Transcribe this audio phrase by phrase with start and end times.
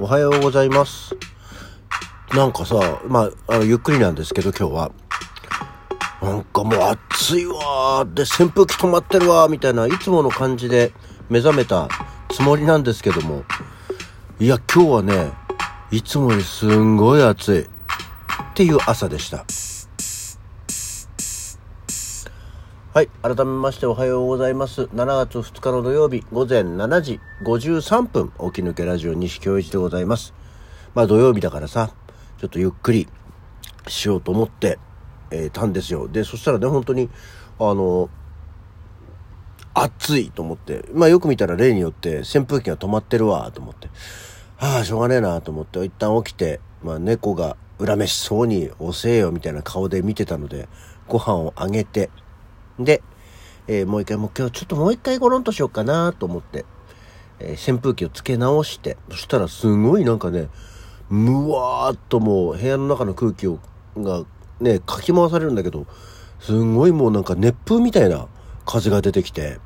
[0.00, 1.16] おはようございます。
[2.32, 4.92] なんかさ、まあ、あのゆっくりなんですけど今日は。
[6.22, 10.92] なんかもう暑いわーで扇風機止まってるわーみたいないつもの感じで
[11.28, 11.88] 目覚めた
[12.30, 13.42] つもりなんですけども。
[14.38, 15.32] いや、今日はね、
[15.90, 17.66] いつもよりすんごい暑いっ
[18.54, 19.44] ていう朝でした。
[22.98, 23.08] はい。
[23.22, 24.88] 改めましておはようございます。
[24.92, 30.34] 7月2日の土曜日午前7時53分、起き抜けラジオ西京一でございます。
[30.96, 31.92] まあ土曜日だからさ、
[32.38, 33.06] ちょっとゆっくり
[33.86, 34.80] しようと思って、
[35.30, 36.08] えーたんですよ。
[36.08, 37.08] で、そしたらね、本当に、
[37.60, 38.10] あの、
[39.74, 43.90] 暑いと思って、まあよく見たら例によって扇風機が止まってるわと思って、
[44.58, 50.68] ああ、しょうがねえなと思って、一旦起きて、まあ猫が恨めしそうに遅えよみたいな顔で見てたので、
[51.06, 52.10] ご飯をあげて、
[52.78, 53.02] で、
[53.66, 56.64] えーもう一回、もう今日ちょっともう一回ゴロンとしようかなと思って、
[57.40, 60.48] えー扇風機をつけ直して、そしたらすごいなんかね、
[61.10, 63.58] むわーっともう部屋の中の空気を、
[63.96, 64.24] が
[64.60, 65.86] ね、かき回されるんだけど、
[66.40, 68.28] すごいもうなんか熱風みたいな
[68.64, 69.58] 風が出てきて、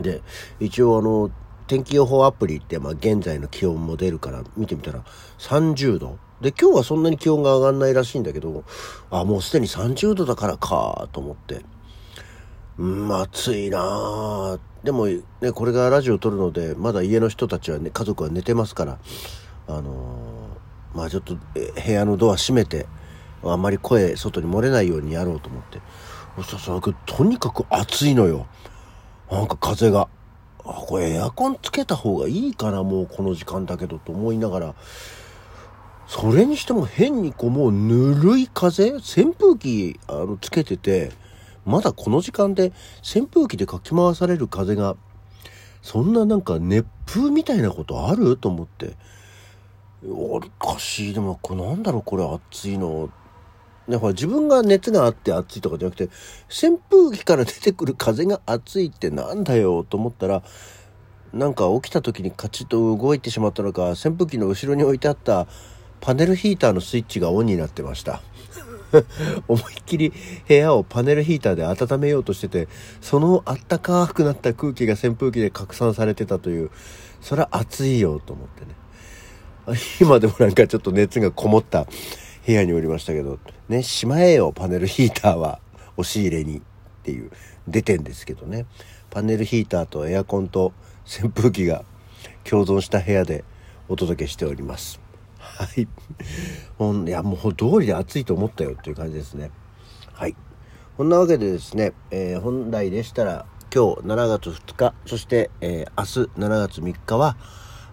[0.00, 0.20] で、
[0.60, 1.30] 一応あの、
[1.66, 5.04] 天気予報アプリって、まあ現在の気温も出るから見てみたら
[5.38, 6.18] 30度。
[6.42, 8.64] で、今日はそんなに気温が上がんないらしいんだけど、
[9.10, 11.64] あ、もうすでに30度だからかと思って。
[12.78, 15.22] うん、暑いなあでもね、
[15.54, 18.98] これがラジオ撮るので、まだ家の人たちはね、家族は寝てますから、
[19.68, 20.32] あのー
[20.94, 22.86] まあちょっと部屋のドア閉めて、
[23.42, 25.80] あんまり声外に漏れないようにやろうと思って。
[26.42, 28.46] そしたら、とにかく暑いのよ。
[29.30, 30.08] なんか風が。
[30.64, 34.74] あ、これエアコンつけた方がいいかな、もうこの時間だけどと思いながら、
[36.06, 41.12] それにしても変にこうもうぬるい風扇風機あのつけてて、
[41.64, 42.72] まだこの時間で
[43.02, 44.96] 扇風機でかき回される風が、
[45.80, 48.36] そんななんか熱風みたいなことある？
[48.36, 48.94] と思って。
[50.04, 51.14] おかしい。
[51.14, 53.10] でも、これなんだろう、これ暑いの。
[53.88, 56.10] ね、ほら自分が熱があって暑いとかじゃなくて、
[56.48, 59.82] 扇風機から出てくる風が暑いってなんだよ？
[59.82, 60.42] と思ったら、
[61.32, 65.46] なんか起きた時にカチッと動いてしまったのか、扇風機の後ろに置いてあった
[66.02, 68.22] パネルヒーターのスイッチがオンになってました。
[69.48, 70.12] 思いっきり
[70.48, 72.68] 部屋をパネルヒーターで温めようとしてて、
[73.00, 76.70] そのあったかくなった空気が扇風機で拡散されてたという、
[77.20, 78.74] それは暑いよと思ってね。
[80.02, 81.86] 今でもなんかちょっと熱がこもった
[82.44, 85.60] 部屋におりましたけど、ね、しまえよ、パネルヒーターは、
[85.96, 86.60] 押し入れにっ
[87.04, 87.30] ていう、
[87.68, 88.66] 出てんですけどね。
[89.10, 90.72] パネルヒーターとエアコンと
[91.06, 91.84] 扇風機が
[92.42, 93.44] 共存した部屋で
[93.88, 95.01] お届けしております。
[95.62, 95.86] はい。
[97.06, 99.50] いや、もう通りで暑いと思ったよっていう感じですね。
[100.12, 100.34] はい。
[100.96, 107.36] こんなわけでですね、えー本来でしたら今日7月2日、そして、えー明日7月3日は、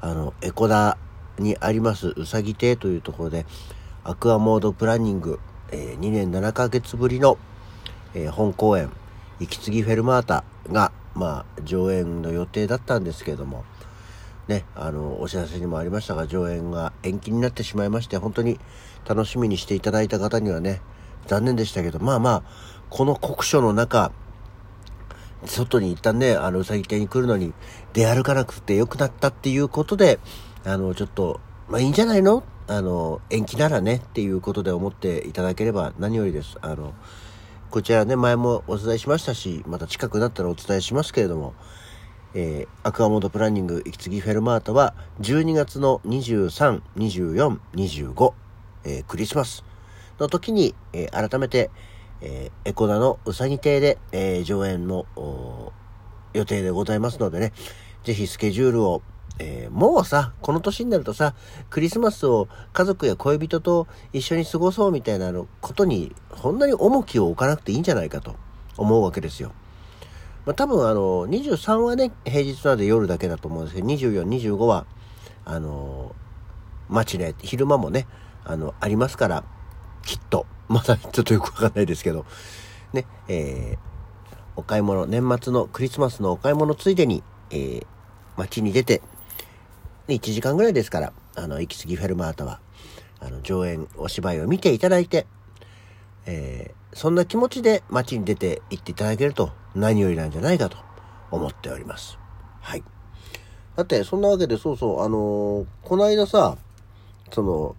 [0.00, 0.96] あの、エコダ
[1.38, 3.44] にありますうさぎ亭というところで、
[4.02, 5.38] アクアモードプランニング、
[5.70, 7.36] え2年7ヶ月ぶりの、
[8.14, 8.90] えー本公演、
[9.40, 13.64] 息継ぎフェルマータが、まあ、上演の予定だったんですけれども、
[14.48, 18.58] ね、あの、お知らせにもありましたが、上演が延期になってしまいまして、本当に
[19.06, 20.80] 楽しみにしていただいた方にはね、
[21.26, 22.42] 残念でしたけど、まあまあ、
[22.88, 24.10] この酷暑の中、
[25.44, 27.52] 外に一旦ね、あの、うさぎ亭に来るのに
[27.92, 30.18] 出歩かなくてよくなったっていうことで、
[30.64, 32.42] あの、ちょっと、まあいいんじゃないの？
[32.66, 36.56] あの、延期ならねっていうことで思っていただければ何よりです。
[36.60, 36.94] あの、
[37.70, 41.54] こちらね、前もお伝えしましたし、また近くなったらお伝えしますけれども、
[42.34, 48.32] えーアクアモードプランニング息継ぎフェルマータは12月の23、24、25、
[48.84, 49.64] えークリスマス
[50.18, 51.70] の時に、えー改めて、
[52.20, 55.06] えーエコダのうさぎ亭で、えー上演の
[56.34, 57.52] 予定でございますのでね、
[58.04, 59.02] ぜひスケジュールを、
[59.38, 61.34] えーもうさ、この年になるとさ、
[61.70, 68.36] クリスマスを家族や恋人と一緒に過ごそうみたいなことに、こんなに重きを置かなくていいんじゃないかと
[68.76, 69.52] 思うわけですよ。
[70.48, 74.86] まあ、多分あの、23はね、平日なので夜だけだと思うんですけど、24、25は、
[75.44, 76.16] あの、
[76.88, 78.06] 街で、昼間もね、
[78.46, 79.44] あの、ありますから、
[80.06, 82.24] きっと、まだちょっとよくわかんないですけど、
[82.94, 83.78] ね、えー
[84.56, 87.86] お買い物、年末のクリスマスのお買い物ついでに、えー
[88.38, 89.02] 街に出て、
[90.08, 92.60] 1時間ぐらいですから、あの、行き過ぎフェルマータは、
[93.20, 95.26] あの、上演、お芝居を見ていただいて、
[96.28, 100.78] えーそんな気持ちで街に出て行っていただけると何よりなんじゃないかと
[101.30, 102.18] 思っております。
[102.60, 102.82] はい。
[103.76, 106.56] だって、そんなわけで、そうそう、あのーこの間さ、
[107.30, 107.76] その、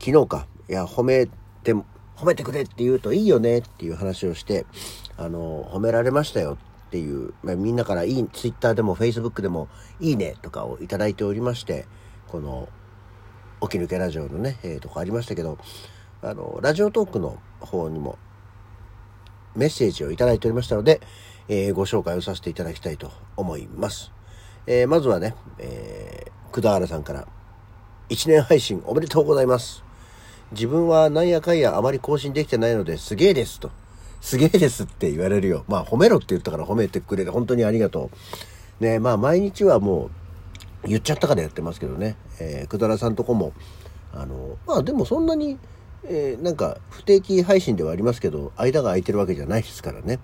[0.00, 1.74] 昨日か、いや、褒めて、
[2.16, 4.66] 褒めてくれって言うといいよねっていう話をして、
[5.16, 6.56] あのー褒められましたよ
[6.86, 9.68] っていう、まあ、みんなからいい、ツイッターでもフェイスブックでも
[9.98, 11.86] いいねとかをいただいておりまして、
[12.28, 12.68] この、
[13.62, 15.58] 起き抜けラジオのね、えー、とこありましたけど、
[16.24, 18.18] あの、ラジオトークの方にも
[19.54, 21.00] メッセージをいただいておりましたので、
[21.48, 24.10] えー、ご紹介をさせていただきたいと思います。
[24.66, 27.28] えー、まずはね、えー、くだはらさんから、
[28.08, 29.84] 1年配信おめでとうございます。
[30.52, 33.70] 自分はなんやかんやあまり更新できてないのですげえですと。
[34.20, 35.64] すげえですって言われるよ。
[35.68, 38.10] まあ褒めろって言ったから褒めてくれて本当にありがと
[38.80, 38.84] う。
[38.84, 40.10] ねまあ毎日はも
[40.84, 42.16] う言っちゃったからやってますけどね。
[42.40, 43.52] えー、くだらさんとこも、
[44.12, 45.58] あの、まあでもそんなに、
[46.06, 50.18] えー、なんか不定期配信ではありますけど、間が空いてるわけじゃないですからね。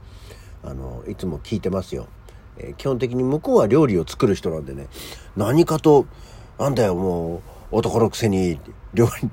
[0.63, 2.07] あの、いつも聞いてますよ。
[2.59, 4.89] えー、基本的に向こうは料理を作る人なんでね、
[5.37, 6.07] 何かと、
[6.59, 7.41] なんだよ、もう、
[7.73, 8.59] 男のくせに、
[8.93, 9.31] 料理、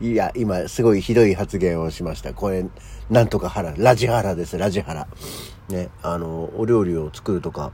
[0.12, 2.32] いや、今、すごいひどい発言をしました。
[2.32, 2.64] これ、
[3.10, 5.08] なんとか腹、ラジハラです、ラジハラ。
[5.68, 7.72] ね、あの、お料理を作るとか、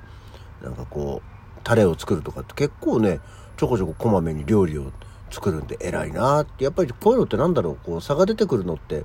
[0.62, 3.20] なんかこう、タレを作るとかって結構ね、
[3.56, 4.90] ちょこちょここまめに料理を
[5.30, 9.04] 作るんで偉いなって、やっぱりこういうのってなんだろう、こう、差が出てくるのって、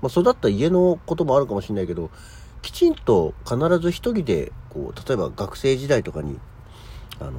[0.00, 2.10] まあ、育った家のこともあるかもしれないけど、
[2.60, 6.38] きちんと必ず一人で、こう、例えば学生時代とかに、
[7.20, 7.32] あの、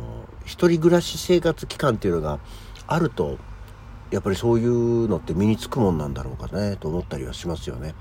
[0.46, 2.40] 一人暮らし生活期間っていうのが
[2.88, 3.38] あると、
[4.12, 7.96] やっぱりそういうのって身につくもんなんだろうかね、と思ったりはしますよね。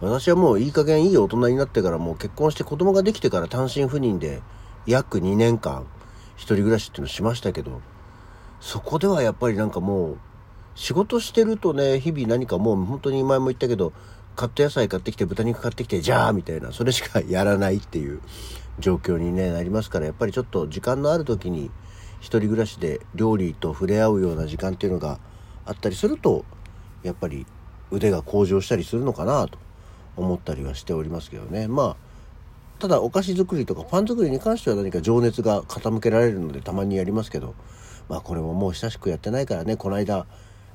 [0.00, 4.42] 私はもういい加減いい大人になってからもう結婚して子供ができてから単身赴任で
[4.86, 5.86] 約2年間
[6.36, 7.80] 一人暮らしっていうのしましたけど、
[8.66, 10.18] そこではやっぱりなんかもう
[10.74, 13.92] 仕事してるとね、日々何かもう本当に前も言ったけど、
[14.34, 18.20] カット野菜買ってきて豚肉買ってきてじゃあみたいなそれしかやらないっていう
[18.80, 21.70] 状況に、ね、なりますからやっぱりちょっと時間のある時に
[22.18, 25.20] 一人暮らしで料理と触れ合うような時間っていうのが
[25.64, 26.44] あったりすると
[27.04, 27.46] やっぱり
[27.92, 29.58] 腕が向上したりするのかなと
[30.16, 31.68] 思ったりはしておりますけどね。
[31.68, 32.06] まあ
[32.80, 37.54] ただお菓子作りとかパン作りに関しては何か情熱が傾けられるのでたまにやりますけど
[38.08, 40.26] まあこれももう久しくやってないからねこの間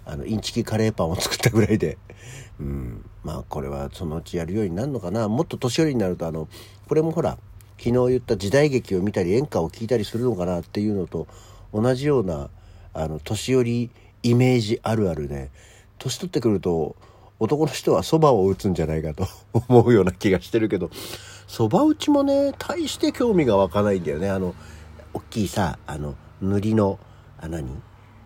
[0.05, 1.97] あのインチキカレーパンを作ったぐらいで。
[2.59, 3.05] うん。
[3.23, 5.27] まあこれはそのうちやるようになるのかな。
[5.27, 6.47] もっと年寄りになるとあの
[6.87, 7.37] これもほら
[7.77, 11.27] 昨日言った時代劇を見たり演歌を聴いたりするのかなっていうのと
[11.73, 12.49] 同じような
[12.93, 13.89] あの年寄り
[14.23, 15.49] イメージあるあるで
[15.97, 16.95] 年取ってくると
[17.39, 19.27] 男の人はそばを打つんじゃないかと
[19.67, 20.91] 思うような気がしてるけど
[21.47, 24.29] そば打ちもね大して興味が湧かないんだよね。
[24.29, 24.53] あの
[25.13, 26.99] 大きいさあの塗りの
[27.41, 27.67] あ何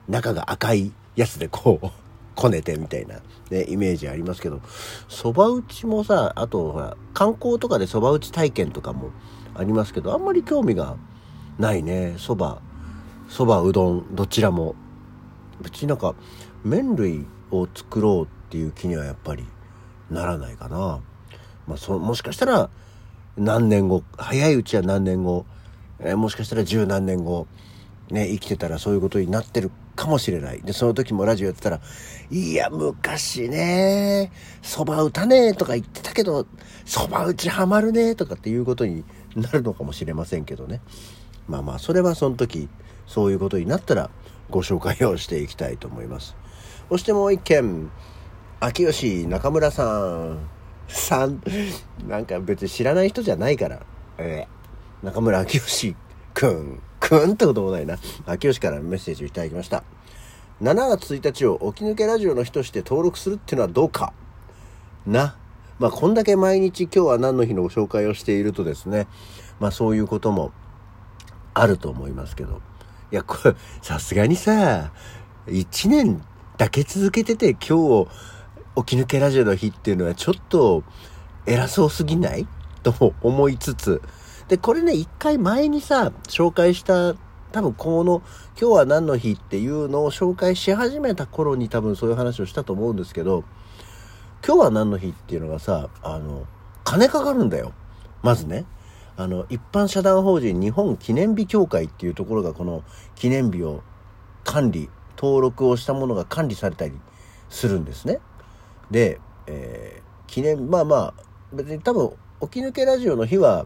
[0.07, 1.87] 中が赤いやつでこう
[2.35, 3.15] こねてみたいな、
[3.49, 4.57] ね、イメージありますけど、
[5.07, 9.11] 蕎麦打ちもさ、あとほら、観光とかで蕎麦打ち体験とかも
[9.55, 10.97] ありますけど、あんまり興味が
[11.57, 12.15] ないね。
[12.17, 12.59] 蕎麦、
[13.29, 14.75] 蕎麦、うどん、どちらも。
[15.61, 16.13] 別になんか、
[16.65, 19.45] 麺類を作ろうっていう気にはやっぱり
[20.11, 20.99] ならないかな。
[21.67, 22.69] まあ、そ、もしかしたら、
[23.37, 25.45] 何年後、早いうちは何年後、
[25.99, 27.47] え、もしかしたら十何年後、
[28.11, 30.61] ね、生きてたらそういうことになってるかもしれない。
[30.61, 31.81] で、その時もラジオやってたら、
[32.29, 34.31] いや、昔ね、
[34.61, 36.45] 蕎麦打たねえとか言ってたけど、
[36.85, 39.03] 蕎麦打ちハマるねとかっていうことに
[39.35, 40.81] なるのかもしれませんけどね。
[41.47, 42.69] まあまあ、それはその時、
[43.07, 44.09] そういうことになったら
[44.49, 46.35] ご紹介をしていきたいと思います。
[46.89, 47.89] そしてもう一件、
[48.59, 50.49] 秋吉中村さん。
[50.87, 51.41] さん、
[52.07, 53.81] なんか別に知らない人じゃないから。
[54.17, 55.95] えー、中村秋吉
[56.33, 56.81] くん。
[57.07, 57.97] くんってこともないな。
[58.25, 59.83] 秋吉からメッセージをいただきました。
[60.61, 64.13] 7月1日を起き抜けラジオの日として登録するっていうのはどうか。
[65.05, 65.35] な。
[65.77, 69.07] まあ、こんだけ毎日今日は何の日のご紹介をしているとですね、
[69.59, 70.51] まあそういうことも
[71.53, 72.61] あると思いますけど。
[73.11, 74.91] いや、これ、さすがにさ、
[75.47, 76.23] 1年
[76.57, 78.07] だけ続けてて今日
[78.85, 80.83] 起き抜けラジオの日っていうのはちょっと
[81.45, 82.47] 偉そうすぎない？
[82.81, 84.01] と思いつつ、
[84.47, 87.15] で、これね、一回前にさ、紹介した、
[87.51, 88.21] 多分この、
[88.59, 93.43] 今日は何の日っていうのを紹介し始めた頃に多分そういう話をしたと思うんですけど、
[94.45, 96.45] 今日は何の日っていうのがさ、あの、
[96.83, 97.73] 金かかるんだよ。
[98.21, 98.65] まずね。
[99.17, 102.83] あの、一般社団法人日本記念日協会っていうところがこの
[103.15, 103.81] 記念日を
[104.43, 106.93] 管理、登録をしたものが管理されたり
[107.49, 108.19] するんですね。
[108.91, 111.13] で、えー、記念、まあまあ、
[111.51, 112.11] 別に多分、
[112.41, 113.65] 起き抜けラジオの日は、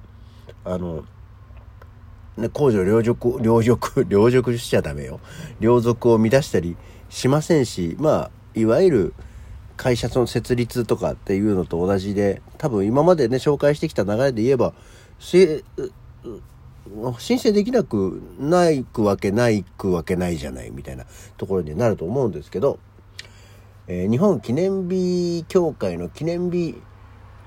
[0.64, 1.06] あの、
[2.38, 5.20] ね、公序良俗、良俗、 良俗しちゃダメよ。
[5.60, 6.78] 良俗を乱したり
[7.10, 9.14] しませんし、まあ、いわゆる
[9.78, 14.74] 会社の設立とかっていうのと同じで、多分今までね、紹介してきた流れで言えば、
[15.20, 15.64] 申
[17.38, 21.06] 請できなくないくわけないくわけないじゃないみたいな
[21.38, 22.80] ところになると思うんですけど、
[23.88, 26.76] えー、日本記念日協会の記念日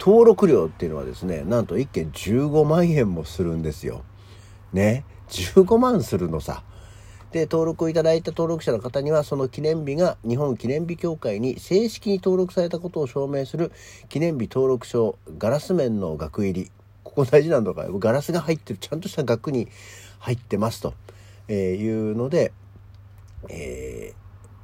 [0.05, 4.03] 登録料っていうのはですね、なんと1件15万円もするんですよ。
[4.73, 5.05] ね。
[5.29, 6.65] 15万するのさ。
[7.31, 13.71] で、登録をいただいた登録者の方には、その記念日が日本記念日協会に正式に登録されたことを証明する
[14.09, 16.73] 記念日登録証、ガラス面の額入り。
[17.05, 19.69] ここ大事なんだから、ガラスが入ってる、ちゃんとした額に
[20.19, 20.95] 入ってますと、
[21.47, 22.53] えいうので、
[23.49, 24.15] え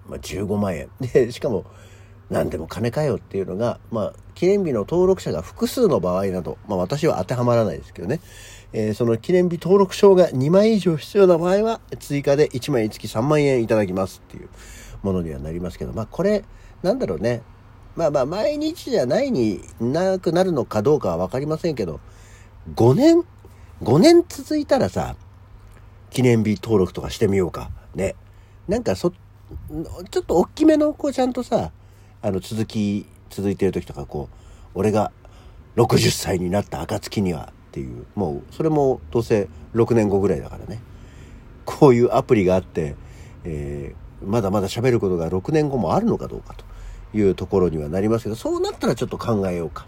[0.08, 0.88] ー、まあ、15万円。
[1.00, 1.64] で、しかも、
[2.30, 8.20] 何でも金かよっていうのが、まあ、記念日の登録者が複数の場合など、まあ私は当てはまらないですけどね、
[8.72, 14.48] えー、その記念日登録証が2枚以上必要な場合は、追加で1枚につき3万円いただきますっていう
[15.02, 16.44] ものにはなりますけど、まあこれ、
[16.82, 17.42] なんだろうね。
[17.96, 21.98] まあまあ毎日じゃないになくなるのかどうかはわかりませんけど、
[22.74, 23.24] 5年、
[23.82, 25.16] 5年続いたらさ、
[26.10, 27.70] 記念日登録とかしてみようか。
[27.94, 28.14] ね。
[28.68, 31.72] なんかそ、ちょっと大きめの、こうちゃんとさ、
[32.22, 34.36] あの続き、続いてる時とかこう、
[34.74, 35.12] 俺が
[35.76, 40.80] 60歳になった暁にはっていうもうそれもどうせ6年後ぐらいだからね
[41.64, 42.96] こういうアプリがあって、
[43.44, 46.64] えー、まだまだ喋ることが6年後もあるのかどうかと
[47.16, 49.86] いうところにはなりますけどそうなったらちょっと考えようか。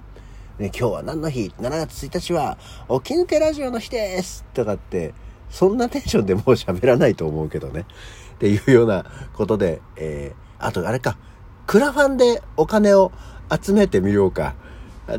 [0.58, 2.58] ね、今日は何の日 ?7 月1日は
[3.02, 5.14] 起き抜けラジオの日ですとかって、
[5.48, 7.86] そんなテンションでもう喋らないと思うけどね。
[8.34, 11.16] っていうようなことで、えー、あとあれか、
[11.70, 13.12] クラファンでお金を
[13.48, 14.56] 集めてみようか。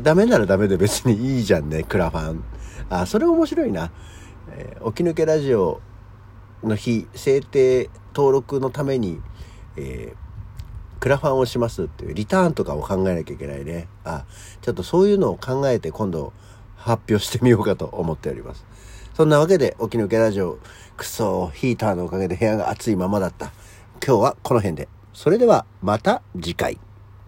[0.02, 2.44] ダメならダメで別にいいじゃんね、クラファン。
[2.90, 3.90] あ、それ面白いな。
[4.50, 5.80] えー、起き抜けラジオ
[6.62, 9.22] の日、制定登録のために、
[9.78, 13.88] えー、クラファンをしますっていう、リターンとかを考えなきゃいけないね。
[14.04, 14.26] あ、
[14.60, 16.34] ちょっとそういうのを考えて今度
[16.76, 18.66] 発表してみようかと思っております。
[19.14, 20.58] そんなわけで、起き抜けラジオ、
[20.98, 23.52] クソ、ヒーターのおかげで部屋が暑いままだった。
[24.06, 25.01] 今日はこの辺で。
[25.12, 26.78] それではまた次回。